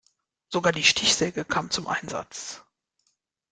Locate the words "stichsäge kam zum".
0.83-1.85